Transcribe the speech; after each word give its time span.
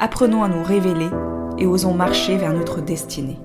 apprenons 0.00 0.42
à 0.42 0.48
nous 0.48 0.62
révéler 0.62 1.10
et 1.58 1.66
osons 1.66 1.92
marcher 1.92 2.38
vers 2.38 2.54
notre 2.54 2.80
destinée. 2.80 3.38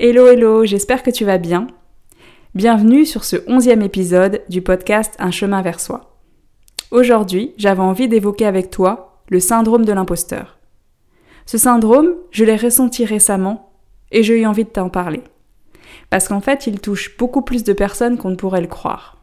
Hello 0.00 0.28
hello, 0.28 0.64
j'espère 0.64 1.02
que 1.02 1.10
tu 1.10 1.24
vas 1.24 1.38
bien. 1.38 1.66
Bienvenue 2.54 3.04
sur 3.04 3.24
ce 3.24 3.36
onzième 3.48 3.82
épisode 3.82 4.42
du 4.48 4.62
podcast 4.62 5.14
Un 5.18 5.32
chemin 5.32 5.60
vers 5.62 5.80
soi. 5.80 6.18
Aujourd'hui, 6.90 7.52
j'avais 7.56 7.80
envie 7.80 8.06
d'évoquer 8.06 8.46
avec 8.46 8.70
toi 8.70 9.22
le 9.28 9.40
syndrome 9.40 9.84
de 9.84 9.92
l'imposteur. 9.92 10.58
Ce 11.46 11.58
syndrome, 11.58 12.14
je 12.30 12.44
l'ai 12.44 12.56
ressenti 12.56 13.04
récemment 13.04 13.72
et 14.12 14.22
j'ai 14.22 14.38
eu 14.40 14.46
envie 14.46 14.64
de 14.64 14.70
t'en 14.70 14.88
parler 14.88 15.22
parce 16.10 16.28
qu'en 16.28 16.40
fait, 16.40 16.66
il 16.66 16.80
touche 16.80 17.16
beaucoup 17.16 17.42
plus 17.42 17.64
de 17.64 17.72
personnes 17.72 18.18
qu'on 18.18 18.30
ne 18.30 18.36
pourrait 18.36 18.60
le 18.60 18.66
croire. 18.66 19.18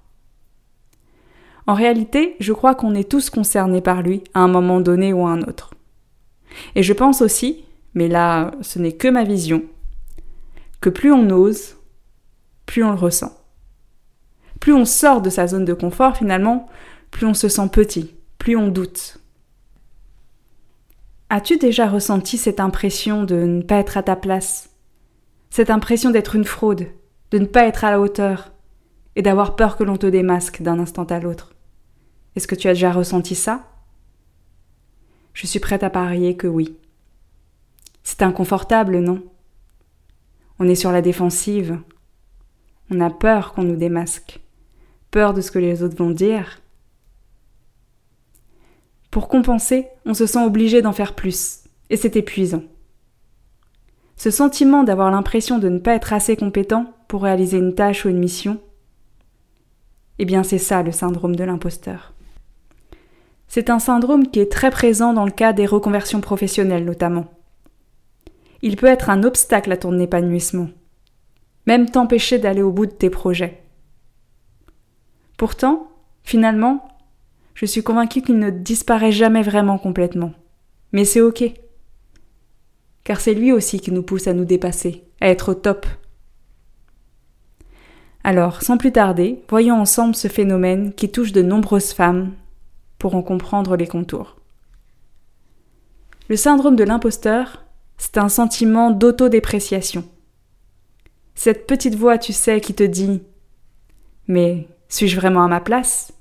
En 1.68 1.74
réalité, 1.74 2.36
je 2.40 2.54
crois 2.54 2.76
qu'on 2.76 2.94
est 2.94 3.10
tous 3.10 3.30
concernés 3.30 3.82
par 3.82 4.02
lui 4.04 4.24
à 4.34 4.42
un 4.42 4.48
moment 4.48 4.82
donné 4.82 5.14
ou 5.14 5.26
à 5.26 5.32
un 5.32 5.42
autre. 5.42 5.74
Et 6.76 6.84
je 6.84 6.94
pense 6.94 7.22
aussi, 7.22 7.66
mais 7.96 8.08
là, 8.08 8.52
ce 8.62 8.78
n'est 8.78 8.94
que 8.94 9.08
ma 9.08 9.24
vision, 9.24 9.64
que 10.80 10.90
plus 10.90 11.12
on 11.12 11.30
ose, 11.32 11.76
plus 12.66 12.84
on 12.84 12.92
le 12.92 12.98
ressent. 12.98 13.36
Plus 14.60 14.74
on 14.74 14.86
sort 14.86 15.22
de 15.22 15.30
sa 15.30 15.48
zone 15.48 15.66
de 15.66 15.74
confort, 15.74 16.18
finalement, 16.18 16.68
plus 17.10 17.26
on 17.26 17.34
se 17.34 17.50
sent 17.50 17.70
petit, 17.72 18.16
plus 18.38 18.56
on 18.56 18.68
doute. 18.68 19.20
As-tu 21.30 21.58
déjà 21.58 21.88
ressenti 21.88 22.38
cette 22.38 22.60
impression 22.60 23.24
de 23.24 23.36
ne 23.36 23.62
pas 23.62 23.78
être 23.78 23.98
à 23.98 24.04
ta 24.04 24.16
place? 24.16 24.70
Cette 25.50 25.70
impression 25.70 26.12
d'être 26.12 26.36
une 26.36 26.46
fraude, 26.46 26.88
de 27.32 27.38
ne 27.40 27.46
pas 27.46 27.66
être 27.66 27.84
à 27.84 27.92
la 27.92 28.00
hauteur, 28.00 28.52
et 29.16 29.22
d'avoir 29.22 29.56
peur 29.56 29.78
que 29.78 29.84
l'on 29.84 29.98
te 29.98 30.08
démasque 30.08 30.62
d'un 30.62 30.80
instant 30.80 31.06
à 31.06 31.20
l'autre. 31.20 31.56
Est-ce 32.36 32.48
que 32.48 32.56
tu 32.56 32.68
as 32.68 32.74
déjà 32.74 32.92
ressenti 32.92 33.34
ça? 33.34 33.72
Je 35.34 35.48
suis 35.48 35.60
prête 35.60 35.84
à 35.84 35.90
parier 35.90 36.36
que 36.36 36.48
oui. 36.48 36.76
C'est 38.04 38.22
inconfortable, 38.22 39.00
non? 39.00 39.24
On 40.60 40.68
est 40.68 40.76
sur 40.76 40.92
la 40.92 41.02
défensive. 41.02 41.80
On 42.92 43.00
a 43.02 43.10
peur 43.10 43.54
qu'on 43.54 43.64
nous 43.64 43.76
démasque, 43.76 44.40
peur 45.12 45.34
de 45.34 45.42
ce 45.42 45.52
que 45.52 45.60
les 45.60 45.82
autres 45.82 45.98
vont 45.98 46.12
dire. 46.12 46.62
Pour 49.12 49.28
compenser, 49.28 49.88
on 50.06 50.14
se 50.14 50.28
sent 50.28 50.44
obligé 50.44 50.82
d'en 50.82 50.92
faire 50.92 51.16
plus, 51.16 51.62
et 51.90 51.98
c'est 51.98 52.18
épuisant. 52.18 52.64
Ce 54.26 54.32
sentiment 54.32 54.84
d'avoir 54.84 55.12
l'impression 55.12 55.60
de 55.60 55.70
ne 55.70 55.78
pas 55.78 55.94
être 55.94 56.12
assez 56.12 56.36
compétent 56.36 56.92
pour 57.08 57.22
réaliser 57.22 57.60
une 57.60 57.76
tâche 57.76 58.06
ou 58.06 58.10
une 58.10 58.18
mission, 58.18 58.60
eh 60.18 60.26
bien 60.26 60.42
c'est 60.42 60.58
ça 60.58 60.82
le 60.82 60.92
syndrome 60.92 61.36
de 61.36 61.44
l'imposteur. 61.44 62.16
C'est 63.48 63.70
un 63.70 63.78
syndrome 63.78 64.28
qui 64.28 64.40
est 64.40 64.52
très 64.52 64.72
présent 64.72 65.14
dans 65.14 65.26
le 65.26 65.32
cas 65.32 65.54
des 65.54 65.68
reconversions 65.68 66.22
professionnelles 66.22 66.86
notamment. 66.86 67.28
Il 68.64 68.78
peut 68.78 68.88
être 68.88 69.12
un 69.12 69.22
obstacle 69.22 69.72
à 69.72 69.78
ton 69.78 70.00
épanouissement, 70.00 70.70
même 71.68 71.88
t'empêcher 71.88 72.40
d'aller 72.40 72.64
au 72.64 72.72
bout 72.72 72.88
de 72.88 72.94
tes 72.94 73.12
projets. 73.12 73.62
Pourtant, 75.38 75.88
finalement, 76.24 76.88
je 77.54 77.68
suis 77.68 77.84
convaincue 77.84 78.24
qu'il 78.24 78.40
ne 78.40 78.50
disparaît 78.50 79.12
jamais 79.12 79.44
vraiment 79.44 79.78
complètement. 79.78 80.34
Mais 80.94 81.06
c'est 81.06 81.22
ok 81.22 81.54
car 83.06 83.22
c'est 83.22 83.36
lui 83.36 83.54
aussi 83.54 83.80
qui 83.80 83.92
nous 83.92 84.04
pousse 84.04 84.28
à 84.28 84.34
nous 84.34 84.44
dépasser, 84.44 85.06
à 85.22 85.30
être 85.30 85.52
au 85.52 85.54
top. 85.54 85.86
Alors, 88.26 88.64
sans 88.64 88.78
plus 88.78 88.92
tarder, 88.92 89.44
voyons 89.48 89.80
ensemble 89.80 90.16
ce 90.16 90.28
phénomène 90.28 90.92
qui 90.94 91.12
touche 91.12 91.32
de 91.32 91.44
nombreuses 91.44 91.94
femmes 91.94 92.34
pour 92.98 93.16
en 93.16 93.22
comprendre 93.22 93.78
les 93.78 93.88
contours. 93.88 94.36
Le 96.28 96.36
syndrome 96.36 96.76
de 96.76 96.84
l'imposteur, 96.84 97.64
c'est 97.98 98.18
un 98.18 98.30
sentiment 98.30 98.90
d'autodépréciation. 98.90 100.04
Cette 101.36 101.68
petite 101.68 101.96
voix, 101.96 102.18
tu 102.18 102.34
sais, 102.34 102.60
qui 102.60 102.74
te 102.74 102.82
dit 102.82 103.22
Mais 104.28 104.68
suis-je 104.90 105.16
vraiment 105.16 105.44
à 105.44 105.48
ma 105.48 105.60
place? 105.60 106.12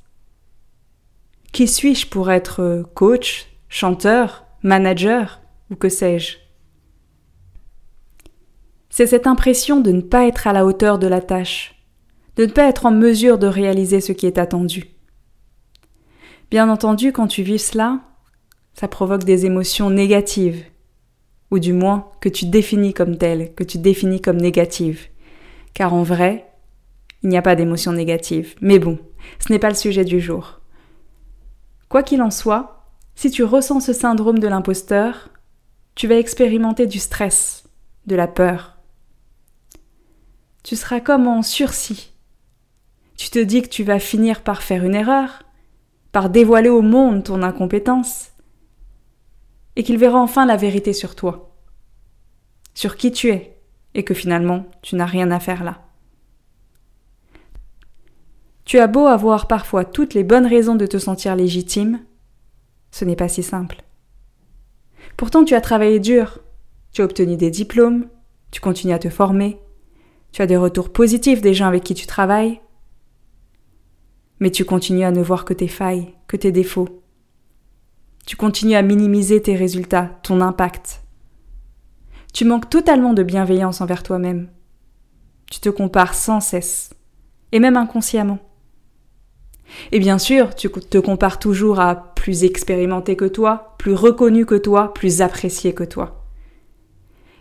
Qui 1.53 1.67
suis-je 1.67 2.09
pour 2.09 2.31
être 2.31 2.85
coach, 2.95 3.47
chanteur, 3.71 4.45
manager 4.63 5.41
ou 5.71 5.77
que 5.77 5.89
sais-je? 5.89 6.44
C'est 8.95 9.09
cette 9.09 9.27
impression 9.27 9.81
de 9.81 9.91
ne 9.91 10.03
pas 10.03 10.25
être 10.25 10.47
à 10.47 10.53
la 10.53 10.65
hauteur 10.65 11.01
de 11.01 11.09
la 11.09 11.21
tâche, 11.21 11.85
de 12.37 12.47
ne 12.47 12.53
pas 12.53 12.69
être 12.69 12.87
en 12.87 12.93
mesure 12.93 13.41
de 13.41 13.49
réaliser 13.49 14.01
ce 14.01 14.13
qui 14.13 14.25
est 14.25 14.39
attendu. 14.39 14.85
Bien 16.49 16.69
entendu, 16.69 17.11
quand 17.11 17.27
tu 17.27 17.43
vis 17.43 17.59
cela, 17.59 18.03
ça 18.73 18.87
provoque 18.87 19.25
des 19.25 19.47
émotions 19.47 19.91
négatives, 19.91 20.65
ou 21.51 21.59
du 21.59 21.73
moins 21.73 22.09
que 22.21 22.29
tu 22.29 22.45
définis 22.47 22.95
comme 22.95 23.19
telles, 23.19 23.53
que 23.57 23.65
tu 23.65 23.79
définis 23.79 24.21
comme 24.21 24.37
négatives. 24.37 25.09
Car 25.75 25.93
en 25.93 26.05
vrai, 26.05 26.47
il 27.25 27.31
n'y 27.31 27.37
a 27.37 27.43
pas 27.43 27.57
d'émotions 27.57 27.93
négatives. 27.93 28.55
Mais 28.61 28.79
bon, 28.79 29.01
ce 29.41 29.53
n'est 29.53 29.59
pas 29.59 29.71
le 29.71 29.75
sujet 29.75 30.05
du 30.05 30.21
jour. 30.21 30.61
Quoi 31.89 32.05
qu'il 32.05 32.23
en 32.23 32.31
soit, 32.31 32.87
si 33.17 33.33
tu 33.33 33.43
ressens 33.43 33.81
ce 33.81 33.93
syndrome 33.93 34.39
de 34.39 34.47
l'imposteur, 34.47 35.31
tu 35.97 36.07
vas 36.07 36.15
expérimenter 36.15 36.87
du 36.87 37.01
stress, 37.01 37.65
de 38.07 38.15
la 38.15 38.29
peur, 38.29 38.74
tu 40.65 40.77
seras 40.77 40.99
comme 40.99 41.29
en 41.29 41.43
sursis. 41.43 42.13
Tu 43.17 43.31
te 43.31 43.39
dis 43.39 43.63
que 43.63 43.69
tu 43.69 43.85
vas 43.85 44.01
finir 44.01 44.43
par 44.43 44.63
faire 44.63 44.83
une 44.83 44.95
erreur, 44.95 45.45
par 46.11 46.31
dévoiler 46.31 46.71
au 46.71 46.81
monde 46.81 47.23
ton 47.23 47.43
incompétence, 47.43 48.33
et 49.77 49.85
qu'il 49.85 49.99
verra 49.99 50.19
enfin 50.19 50.47
la 50.47 50.57
vérité 50.57 50.93
sur 50.93 51.15
toi, 51.15 51.55
sur 52.73 52.97
qui 52.97 53.13
tu 53.13 53.29
es, 53.29 53.61
et 53.95 54.05
que 54.05 54.15
finalement 54.15 54.67
tu 54.83 54.97
n'as 54.97 55.05
rien 55.05 55.31
à 55.31 55.39
faire 55.39 55.63
là. 55.63 55.83
Tu 58.65 58.79
as 58.79 58.87
beau 58.87 59.07
avoir 59.07 59.47
parfois 59.47 59.85
toutes 59.85 60.15
les 60.15 60.25
bonnes 60.25 60.47
raisons 60.47 60.77
de 60.77 60.87
te 60.87 60.97
sentir 60.97 61.37
légitime, 61.37 62.03
ce 62.91 63.05
n'est 63.05 63.17
pas 63.17 63.29
si 63.29 63.43
simple. 63.43 63.83
Pourtant 65.19 65.45
tu 65.45 65.55
as 65.55 65.61
travaillé 65.61 66.01
dur, 66.01 66.39
tu 66.93 67.03
as 67.03 67.05
obtenu 67.05 67.37
des 67.37 67.51
diplômes, 67.51 68.09
tu 68.51 68.63
continues 68.63 68.95
à 68.95 68.99
te 68.99 69.11
former, 69.11 69.59
tu 70.35 70.43
as 70.43 70.47
des 70.47 70.57
retours 70.57 70.93
positifs 70.93 71.41
des 71.41 71.55
gens 71.55 71.69
avec 71.69 71.85
qui 71.85 71.95
tu 71.95 72.09
travailles, 72.09 72.61
mais 74.41 74.51
tu 74.51 74.65
continues 74.65 75.05
à 75.05 75.13
ne 75.13 75.23
voir 75.23 75.45
que 75.45 75.55
tes 75.55 75.69
failles, 75.69 76.13
que 76.27 76.37
tes 76.37 76.51
défauts. 76.51 77.05
Tu 78.27 78.35
continues 78.35 78.75
à 78.75 78.83
minimiser 78.83 79.41
tes 79.41 79.55
résultats, 79.55 80.11
ton 80.25 80.41
impact. 80.41 81.05
Tu 82.33 82.45
manques 82.45 82.69
totalement 82.69 83.15
de 83.15 83.23
bienveillance 83.23 83.81
envers 83.81 84.03
toi-même. 84.03 84.49
Tu 85.53 85.61
te 85.61 85.69
compares 85.69 86.15
sans 86.15 86.41
cesse, 86.41 86.91
et 87.53 87.61
même 87.61 87.77
inconsciemment. 87.77 88.41
Et 89.93 90.01
bien 90.01 90.19
sûr, 90.19 90.57
tu 90.57 90.69
te 90.69 90.99
compares 90.99 91.39
toujours 91.39 91.79
à 91.79 92.13
plus 92.17 92.43
expérimenté 92.43 93.15
que 93.15 93.27
toi, 93.27 93.77
plus 93.79 93.95
reconnu 93.95 94.47
que 94.47 94.57
toi, 94.57 94.93
plus 94.95 95.23
apprécié 95.23 95.75
que 95.75 95.85
toi. 95.85 96.24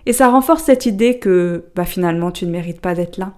Et 0.05 0.13
ça 0.13 0.29
renforce 0.29 0.63
cette 0.63 0.85
idée 0.85 1.19
que 1.19 1.71
bah, 1.75 1.85
finalement 1.85 2.31
tu 2.31 2.45
ne 2.45 2.51
mérites 2.51 2.81
pas 2.81 2.95
d'être 2.95 3.17
là. 3.17 3.33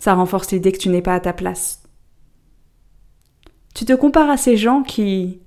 Ça 0.00 0.14
renforce 0.14 0.52
l'idée 0.52 0.72
que 0.72 0.78
tu 0.78 0.88
n'es 0.88 1.02
pas 1.02 1.14
à 1.14 1.20
ta 1.20 1.32
place. 1.32 1.82
Tu 3.74 3.84
te 3.84 3.92
compares 3.92 4.30
à 4.30 4.36
ces 4.36 4.56
gens 4.56 4.82
qui, 4.82 5.40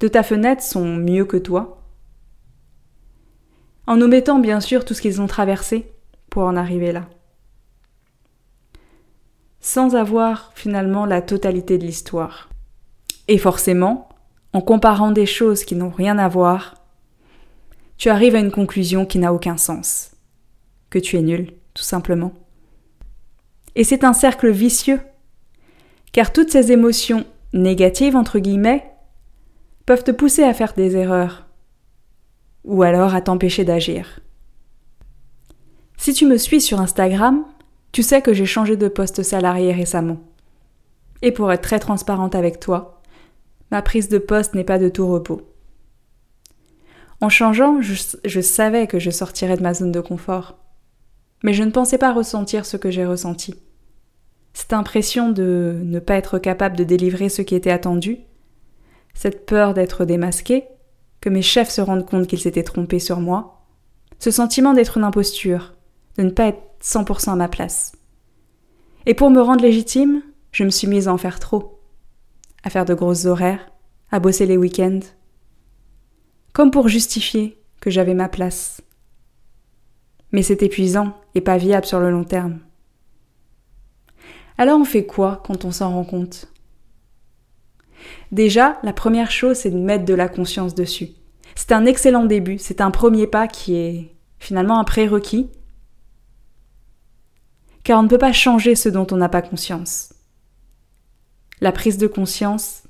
de 0.00 0.08
ta 0.08 0.22
fenêtre, 0.22 0.62
sont 0.62 0.84
mieux 0.84 1.24
que 1.24 1.36
toi, 1.36 1.82
en 3.86 4.00
omettant 4.00 4.38
bien 4.38 4.60
sûr 4.60 4.84
tout 4.84 4.94
ce 4.94 5.02
qu'ils 5.02 5.20
ont 5.20 5.26
traversé 5.26 5.92
pour 6.28 6.44
en 6.44 6.56
arriver 6.56 6.92
là, 6.92 7.08
sans 9.60 9.96
avoir 9.96 10.52
finalement 10.54 11.06
la 11.06 11.22
totalité 11.22 11.78
de 11.78 11.84
l'histoire. 11.84 12.50
Et 13.28 13.38
forcément, 13.38 14.08
en 14.52 14.60
comparant 14.60 15.10
des 15.10 15.26
choses 15.26 15.64
qui 15.64 15.76
n'ont 15.76 15.90
rien 15.90 16.18
à 16.18 16.28
voir, 16.28 16.74
tu 18.00 18.08
arrives 18.08 18.34
à 18.34 18.38
une 18.40 18.50
conclusion 18.50 19.04
qui 19.04 19.18
n'a 19.18 19.30
aucun 19.30 19.58
sens. 19.58 20.12
Que 20.88 20.98
tu 20.98 21.18
es 21.18 21.22
nul, 21.22 21.52
tout 21.74 21.82
simplement. 21.82 22.32
Et 23.76 23.84
c'est 23.84 24.04
un 24.04 24.14
cercle 24.14 24.50
vicieux. 24.50 25.00
Car 26.10 26.32
toutes 26.32 26.50
ces 26.50 26.72
émotions 26.72 27.26
négatives, 27.52 28.16
entre 28.16 28.38
guillemets, 28.38 28.90
peuvent 29.84 30.02
te 30.02 30.12
pousser 30.12 30.42
à 30.42 30.54
faire 30.54 30.72
des 30.72 30.96
erreurs, 30.96 31.46
ou 32.64 32.82
alors 32.82 33.14
à 33.14 33.20
t'empêcher 33.20 33.66
d'agir. 33.66 34.20
Si 35.98 36.14
tu 36.14 36.24
me 36.24 36.38
suis 36.38 36.62
sur 36.62 36.80
Instagram, 36.80 37.44
tu 37.92 38.02
sais 38.02 38.22
que 38.22 38.32
j'ai 38.32 38.46
changé 38.46 38.78
de 38.78 38.88
poste 38.88 39.22
salarié 39.22 39.74
récemment. 39.74 40.20
Et 41.20 41.32
pour 41.32 41.52
être 41.52 41.60
très 41.60 41.78
transparente 41.78 42.34
avec 42.34 42.60
toi, 42.60 43.02
ma 43.70 43.82
prise 43.82 44.08
de 44.08 44.16
poste 44.16 44.54
n'est 44.54 44.64
pas 44.64 44.78
de 44.78 44.88
tout 44.88 45.06
repos. 45.06 45.49
En 47.20 47.28
changeant, 47.28 47.80
je, 47.82 48.40
savais 48.40 48.86
que 48.86 48.98
je 48.98 49.10
sortirais 49.10 49.56
de 49.56 49.62
ma 49.62 49.74
zone 49.74 49.92
de 49.92 50.00
confort. 50.00 50.56
Mais 51.42 51.52
je 51.52 51.62
ne 51.62 51.70
pensais 51.70 51.98
pas 51.98 52.12
ressentir 52.12 52.64
ce 52.64 52.76
que 52.76 52.90
j'ai 52.90 53.04
ressenti. 53.04 53.54
Cette 54.54 54.72
impression 54.72 55.30
de 55.30 55.80
ne 55.84 55.98
pas 55.98 56.14
être 56.14 56.38
capable 56.38 56.76
de 56.76 56.84
délivrer 56.84 57.28
ce 57.28 57.42
qui 57.42 57.54
était 57.54 57.70
attendu, 57.70 58.18
cette 59.14 59.44
peur 59.46 59.74
d'être 59.74 60.04
démasqué, 60.04 60.64
que 61.20 61.28
mes 61.28 61.42
chefs 61.42 61.70
se 61.70 61.80
rendent 61.82 62.06
compte 62.06 62.26
qu'ils 62.26 62.40
s'étaient 62.40 62.62
trompés 62.62 62.98
sur 62.98 63.20
moi, 63.20 63.66
ce 64.18 64.30
sentiment 64.30 64.72
d'être 64.72 64.96
une 64.96 65.04
imposture, 65.04 65.74
de 66.16 66.22
ne 66.22 66.30
pas 66.30 66.46
être 66.46 66.62
100% 66.82 67.32
à 67.32 67.36
ma 67.36 67.48
place. 67.48 67.92
Et 69.06 69.14
pour 69.14 69.30
me 69.30 69.40
rendre 69.40 69.62
légitime, 69.62 70.22
je 70.52 70.64
me 70.64 70.70
suis 70.70 70.86
mise 70.86 71.08
à 71.08 71.12
en 71.12 71.18
faire 71.18 71.38
trop, 71.38 71.80
à 72.64 72.70
faire 72.70 72.86
de 72.86 72.94
grosses 72.94 73.26
horaires, 73.26 73.70
à 74.10 74.20
bosser 74.20 74.46
les 74.46 74.56
week-ends, 74.56 75.00
comme 76.60 76.70
pour 76.70 76.88
justifier 76.88 77.58
que 77.80 77.88
j'avais 77.88 78.12
ma 78.12 78.28
place. 78.28 78.82
Mais 80.30 80.42
c'est 80.42 80.62
épuisant 80.62 81.16
et 81.34 81.40
pas 81.40 81.56
viable 81.56 81.86
sur 81.86 82.00
le 82.00 82.10
long 82.10 82.24
terme. 82.24 82.60
Alors 84.58 84.78
on 84.78 84.84
fait 84.84 85.06
quoi 85.06 85.42
quand 85.46 85.64
on 85.64 85.72
s'en 85.72 85.90
rend 85.90 86.04
compte? 86.04 86.52
Déjà, 88.30 88.78
la 88.82 88.92
première 88.92 89.30
chose, 89.30 89.56
c'est 89.56 89.70
de 89.70 89.78
mettre 89.78 90.04
de 90.04 90.12
la 90.12 90.28
conscience 90.28 90.74
dessus. 90.74 91.08
C'est 91.54 91.72
un 91.72 91.86
excellent 91.86 92.26
début, 92.26 92.58
c'est 92.58 92.82
un 92.82 92.90
premier 92.90 93.26
pas 93.26 93.48
qui 93.48 93.76
est 93.76 94.14
finalement 94.38 94.78
un 94.78 94.84
prérequis, 94.84 95.48
car 97.84 98.00
on 98.00 98.02
ne 98.02 98.08
peut 98.08 98.18
pas 98.18 98.34
changer 98.34 98.74
ce 98.74 98.90
dont 98.90 99.06
on 99.12 99.16
n'a 99.16 99.30
pas 99.30 99.40
conscience. 99.40 100.12
La 101.62 101.72
prise 101.72 101.96
de 101.96 102.06
conscience, 102.06 102.82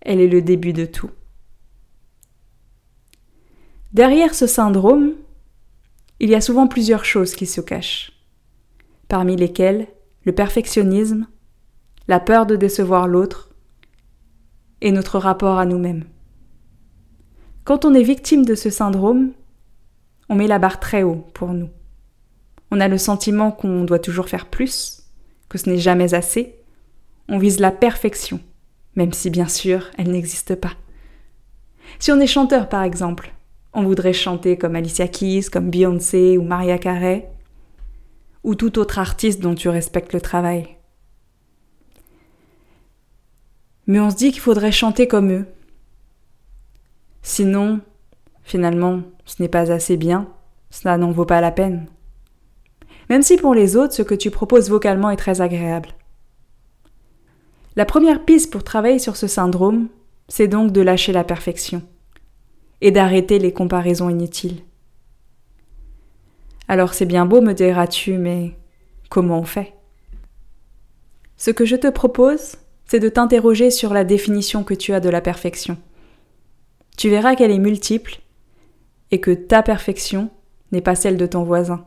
elle 0.00 0.20
est 0.20 0.28
le 0.28 0.42
début 0.42 0.72
de 0.72 0.84
tout. 0.84 1.10
Derrière 3.92 4.34
ce 4.34 4.46
syndrome, 4.46 5.12
il 6.18 6.30
y 6.30 6.34
a 6.34 6.40
souvent 6.40 6.66
plusieurs 6.66 7.04
choses 7.04 7.34
qui 7.34 7.44
se 7.44 7.60
cachent, 7.60 8.12
parmi 9.06 9.36
lesquelles 9.36 9.86
le 10.24 10.32
perfectionnisme, 10.32 11.26
la 12.08 12.18
peur 12.18 12.46
de 12.46 12.56
décevoir 12.56 13.06
l'autre 13.06 13.50
et 14.80 14.92
notre 14.92 15.18
rapport 15.18 15.58
à 15.58 15.66
nous-mêmes. 15.66 16.04
Quand 17.64 17.84
on 17.84 17.92
est 17.92 18.02
victime 18.02 18.46
de 18.46 18.54
ce 18.54 18.70
syndrome, 18.70 19.32
on 20.30 20.36
met 20.36 20.46
la 20.46 20.58
barre 20.58 20.80
très 20.80 21.02
haut 21.02 21.26
pour 21.34 21.52
nous. 21.52 21.68
On 22.70 22.80
a 22.80 22.88
le 22.88 22.96
sentiment 22.96 23.52
qu'on 23.52 23.84
doit 23.84 23.98
toujours 23.98 24.30
faire 24.30 24.46
plus, 24.46 25.02
que 25.50 25.58
ce 25.58 25.68
n'est 25.68 25.76
jamais 25.76 26.14
assez. 26.14 26.56
On 27.28 27.36
vise 27.36 27.60
la 27.60 27.70
perfection, 27.70 28.40
même 28.96 29.12
si 29.12 29.28
bien 29.28 29.48
sûr 29.48 29.90
elle 29.98 30.12
n'existe 30.12 30.54
pas. 30.54 30.72
Si 31.98 32.10
on 32.10 32.20
est 32.20 32.26
chanteur 32.26 32.70
par 32.70 32.84
exemple, 32.84 33.34
on 33.74 33.84
voudrait 33.84 34.12
chanter 34.12 34.56
comme 34.56 34.76
Alicia 34.76 35.08
Keys, 35.08 35.46
comme 35.50 35.70
Beyoncé 35.70 36.36
ou 36.36 36.42
Maria 36.42 36.78
Carey, 36.78 37.30
ou 38.44 38.54
tout 38.54 38.78
autre 38.78 38.98
artiste 38.98 39.40
dont 39.40 39.54
tu 39.54 39.68
respectes 39.68 40.12
le 40.12 40.20
travail. 40.20 40.76
Mais 43.86 44.00
on 44.00 44.10
se 44.10 44.16
dit 44.16 44.30
qu'il 44.30 44.40
faudrait 44.40 44.72
chanter 44.72 45.08
comme 45.08 45.32
eux. 45.32 45.46
Sinon, 47.22 47.80
finalement, 48.42 49.02
ce 49.24 49.42
n'est 49.42 49.48
pas 49.48 49.72
assez 49.72 49.96
bien, 49.96 50.28
cela 50.70 50.98
n'en 50.98 51.12
vaut 51.12 51.24
pas 51.24 51.40
la 51.40 51.50
peine. 51.50 51.86
Même 53.08 53.22
si 53.22 53.36
pour 53.36 53.54
les 53.54 53.76
autres, 53.76 53.94
ce 53.94 54.02
que 54.02 54.14
tu 54.14 54.30
proposes 54.30 54.70
vocalement 54.70 55.10
est 55.10 55.16
très 55.16 55.40
agréable. 55.40 55.90
La 57.74 57.84
première 57.84 58.24
piste 58.24 58.52
pour 58.52 58.64
travailler 58.64 58.98
sur 58.98 59.16
ce 59.16 59.26
syndrome, 59.26 59.88
c'est 60.28 60.48
donc 60.48 60.72
de 60.72 60.80
lâcher 60.80 61.12
la 61.12 61.24
perfection 61.24 61.82
et 62.82 62.90
d'arrêter 62.90 63.38
les 63.38 63.52
comparaisons 63.52 64.10
inutiles. 64.10 64.60
Alors 66.68 66.94
c'est 66.94 67.06
bien 67.06 67.24
beau, 67.26 67.40
me 67.40 67.54
diras-tu, 67.54 68.18
mais 68.18 68.58
comment 69.08 69.38
on 69.38 69.44
fait? 69.44 69.74
Ce 71.36 71.50
que 71.50 71.64
je 71.64 71.76
te 71.76 71.88
propose, 71.88 72.56
c'est 72.84 72.98
de 72.98 73.08
t'interroger 73.08 73.70
sur 73.70 73.94
la 73.94 74.04
définition 74.04 74.64
que 74.64 74.74
tu 74.74 74.92
as 74.92 75.00
de 75.00 75.08
la 75.08 75.20
perfection. 75.20 75.78
Tu 76.98 77.08
verras 77.08 77.36
qu'elle 77.36 77.52
est 77.52 77.58
multiple 77.58 78.18
et 79.12 79.20
que 79.20 79.30
ta 79.30 79.62
perfection 79.62 80.30
n'est 80.72 80.80
pas 80.80 80.96
celle 80.96 81.16
de 81.16 81.26
ton 81.26 81.44
voisin. 81.44 81.86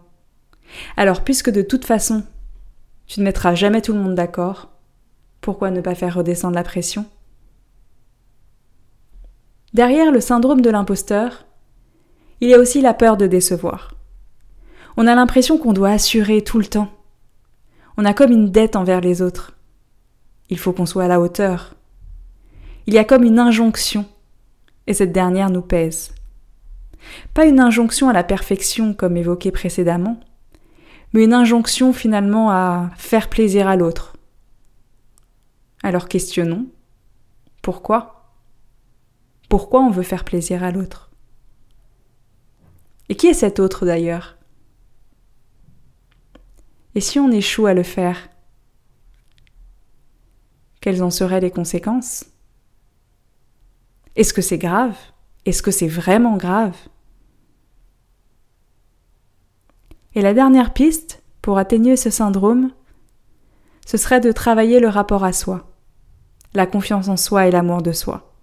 Alors 0.95 1.25
puisque 1.25 1.50
de 1.51 1.62
toute 1.62 1.86
façon, 1.86 2.24
tu 3.06 3.19
ne 3.19 3.25
mettras 3.25 3.53
jamais 3.53 3.81
tout 3.81 3.94
le 3.94 4.00
monde 4.00 4.15
d'accord, 4.15 4.69
pourquoi 5.41 5.71
ne 5.71 5.81
pas 5.81 5.94
faire 5.94 6.15
redescendre 6.15 6.56
la 6.56 6.63
pression? 6.63 7.06
Derrière 9.75 10.10
le 10.10 10.22
syndrome 10.22 10.62
de 10.62 10.69
l'imposteur, 10.69 11.45
il 12.39 12.48
y 12.48 12.54
a 12.54 12.60
aussi 12.60 12.80
la 12.80 12.94
peur 12.94 13.18
de 13.18 13.27
décevoir. 13.27 13.94
On 14.95 15.06
a 15.06 15.16
l'impression 15.16 15.57
qu'on 15.57 15.74
doit 15.74 15.89
assurer 15.89 16.42
tout 16.42 16.60
le 16.60 16.66
temps. 16.66 16.89
On 17.98 18.06
a 18.06 18.13
comme 18.13 18.31
une 18.31 18.51
dette 18.51 18.77
envers 18.77 19.01
les 19.01 19.22
autres. 19.22 19.57
Il 20.50 20.57
faut 20.57 20.72
qu'on 20.72 20.86
soit 20.86 21.04
à 21.04 21.07
la 21.10 21.19
hauteur. 21.19 21.75
Il 22.88 22.94
y 22.94 22.98
a 22.98 23.04
comme 23.04 23.25
une 23.25 23.38
injonction, 23.38 24.06
et 24.88 24.94
cette 24.94 25.12
dernière 25.12 25.50
nous 25.50 25.62
pèse. 25.62 26.16
Pas 27.33 27.45
une 27.45 27.60
injonction 27.60 28.07
à 28.07 28.13
la 28.13 28.24
perfection 28.24 28.94
comme 28.94 29.18
évoqué 29.18 29.51
précédemment, 29.51 30.22
mais 31.12 31.25
une 31.25 31.33
injonction 31.33 31.92
finalement 31.92 32.50
à 32.50 32.92
faire 32.95 33.27
plaisir 33.27 33.68
à 33.68 33.75
l'autre. 33.75 34.16
Alors 35.83 36.07
questionnons. 36.07 36.66
Pourquoi? 37.62 38.25
Pourquoi 39.50 39.81
on 39.81 39.92
veut 39.92 40.03
faire 40.03 40.25
plaisir 40.25 40.63
à 40.63 40.71
l'autre? 40.71 41.12
Et 43.09 43.15
qui 43.15 43.27
est 43.27 43.33
cet 43.33 43.59
autre 43.59 43.86
d'ailleurs? 43.86 44.38
Et 46.96 47.01
si 47.01 47.19
on 47.19 47.31
échoue 47.31 47.65
à 47.67 47.74
le 47.74 47.84
faire 47.84 48.29
Quelles 50.81 51.03
en 51.03 51.10
seraient 51.10 51.41
les 51.41 51.51
conséquences? 51.51 52.25
Est-ce 54.15 54.34
que 54.34 54.41
c'est 54.41 54.58
grave? 54.58 54.98
Est-ce 55.46 55.62
que 55.62 55.72
c'est 55.72 55.88
vraiment 55.88 56.38
grave? 56.38 56.75
Et 60.15 60.22
la 60.22 60.34
dernière 60.34 60.74
piste 60.74 61.22
pour 61.41 61.58
atténuer 61.58 61.98
ce 61.98 62.10
syndrome, 62.10 62.72
ce 63.86 63.98
serait 63.98 64.22
de 64.22 64.31
travailler 64.31 64.79
le 64.79 64.88
rapport 64.88 65.24
à 65.24 65.34
soi, 65.34 65.72
la 66.53 66.65
confiance 66.65 67.10
en 67.10 67.17
soi 67.17 67.48
et 67.48 67.51
l'amour 67.51 67.81
de 67.81 67.91
soi. 67.91 68.35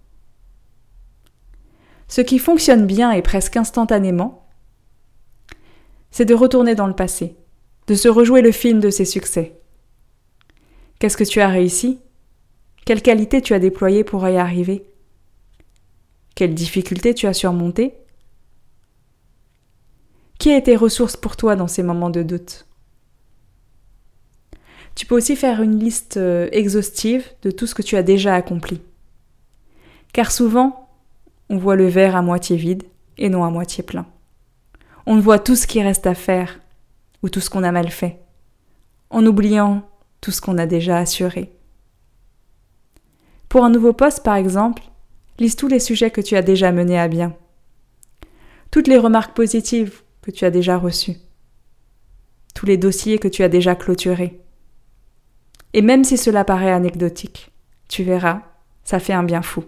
Ce 2.07 2.21
qui 2.21 2.39
fonctionne 2.39 2.85
bien 2.85 3.11
et 3.11 3.21
presque 3.21 3.57
instantanément, 3.57 4.47
c'est 6.11 6.25
de 6.25 6.35
retourner 6.35 6.75
dans 6.75 6.87
le 6.87 6.95
passé, 6.95 7.35
de 7.87 7.95
se 7.95 8.07
rejouer 8.07 8.41
le 8.41 8.51
film 8.51 8.79
de 8.79 8.89
ses 8.89 9.05
succès. 9.05 9.59
Qu'est-ce 10.99 11.17
que 11.17 11.23
tu 11.23 11.41
as 11.41 11.49
réussi? 11.49 11.99
Quelles 12.85 13.01
qualités 13.01 13.41
tu 13.41 13.53
as 13.53 13.59
déployées 13.59 14.03
pour 14.03 14.27
y 14.27 14.37
arriver? 14.37 14.85
Quelles 16.35 16.53
difficultés 16.53 17.13
tu 17.13 17.27
as 17.27 17.33
surmontées? 17.33 17.95
Qui 20.39 20.51
a 20.51 20.57
été 20.57 20.75
ressource 20.75 21.15
pour 21.15 21.37
toi 21.37 21.55
dans 21.55 21.67
ces 21.67 21.83
moments 21.83 22.09
de 22.09 22.23
doute? 22.23 22.67
Tu 24.95 25.05
peux 25.05 25.15
aussi 25.15 25.35
faire 25.35 25.61
une 25.61 25.79
liste 25.79 26.17
euh, 26.17 26.49
exhaustive 26.51 27.25
de 27.41 27.51
tout 27.51 27.65
ce 27.65 27.73
que 27.73 27.81
tu 27.81 27.95
as 27.95 28.03
déjà 28.03 28.35
accompli. 28.35 28.81
Car 30.11 30.31
souvent, 30.31 30.82
on 31.53 31.57
voit 31.57 31.75
le 31.75 31.85
verre 31.85 32.15
à 32.15 32.23
moitié 32.23 32.57
vide 32.57 32.81
et 33.19 33.29
non 33.29 33.43
à 33.43 33.51
moitié 33.51 33.83
plein. 33.83 34.07
On 35.05 35.19
voit 35.19 35.37
tout 35.37 35.55
ce 35.55 35.67
qui 35.67 35.83
reste 35.83 36.07
à 36.07 36.15
faire 36.15 36.59
ou 37.21 37.29
tout 37.29 37.41
ce 37.41 37.51
qu'on 37.51 37.61
a 37.61 37.71
mal 37.71 37.91
fait, 37.91 38.19
en 39.11 39.23
oubliant 39.23 39.87
tout 40.19 40.31
ce 40.31 40.41
qu'on 40.41 40.57
a 40.57 40.65
déjà 40.65 40.97
assuré. 40.97 41.55
Pour 43.49 43.63
un 43.63 43.69
nouveau 43.69 43.93
poste, 43.93 44.23
par 44.23 44.33
exemple, 44.33 44.81
lise 45.37 45.55
tous 45.55 45.67
les 45.67 45.79
sujets 45.79 46.09
que 46.09 46.21
tu 46.21 46.35
as 46.35 46.41
déjà 46.41 46.71
menés 46.71 46.99
à 46.99 47.07
bien, 47.07 47.35
toutes 48.71 48.87
les 48.87 48.97
remarques 48.97 49.35
positives 49.35 50.01
que 50.23 50.31
tu 50.31 50.45
as 50.45 50.51
déjà 50.51 50.79
reçues, 50.79 51.17
tous 52.55 52.65
les 52.65 52.77
dossiers 52.77 53.19
que 53.19 53.27
tu 53.27 53.43
as 53.43 53.49
déjà 53.49 53.75
clôturés. 53.75 54.41
Et 55.73 55.83
même 55.83 56.03
si 56.03 56.17
cela 56.17 56.45
paraît 56.45 56.71
anecdotique, 56.71 57.51
tu 57.89 58.01
verras, 58.01 58.41
ça 58.83 58.99
fait 58.99 59.13
un 59.13 59.23
bien 59.23 59.43
fou. 59.43 59.63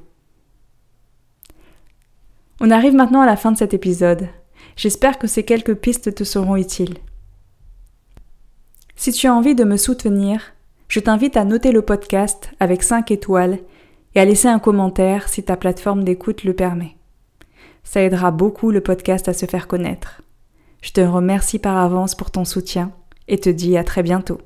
On 2.62 2.72
arrive 2.72 2.94
maintenant 2.94 3.22
à 3.22 3.26
la 3.26 3.36
fin 3.36 3.52
de 3.52 3.58
cet 3.58 3.74
épisode. 3.74 4.30
J'espère 4.78 5.20
que 5.20 5.28
ces 5.28 5.44
quelques 5.44 5.76
pistes 5.76 6.16
te 6.16 6.24
seront 6.24 6.56
utiles. 6.56 6.96
Si 8.96 9.12
tu 9.12 9.28
as 9.28 9.34
envie 9.36 9.56
de 9.56 9.66
me 9.66 9.76
soutenir, 9.76 10.54
je 10.88 11.02
t'invite 11.02 11.36
à 11.36 11.44
noter 11.44 11.74
le 11.74 11.82
podcast 11.82 12.52
avec 12.62 12.82
5 12.82 13.12
étoiles 13.12 13.60
et 14.14 14.22
à 14.22 14.26
laisser 14.26 14.48
un 14.48 14.60
commentaire 14.60 15.28
si 15.28 15.44
ta 15.44 15.58
plateforme 15.58 16.06
d'écoute 16.06 16.46
le 16.46 16.54
permet. 16.54 16.96
Ça 17.84 18.02
aidera 18.02 18.32
beaucoup 18.32 18.72
le 18.72 18.82
podcast 18.82 19.28
à 19.28 19.34
se 19.34 19.46
faire 19.46 19.68
connaître. 19.68 20.22
Je 20.82 20.92
te 20.92 21.02
remercie 21.02 21.60
par 21.60 21.78
avance 21.78 22.16
pour 22.16 22.32
ton 22.32 22.46
soutien 22.46 22.92
et 23.28 23.38
te 23.38 23.50
dis 23.50 23.76
à 23.76 23.84
très 23.84 24.02
bientôt. 24.02 24.40